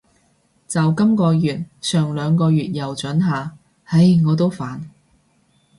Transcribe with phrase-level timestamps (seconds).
[0.67, 3.55] 就今个月，上兩個月又准下。
[3.83, 4.81] 唉，我都煩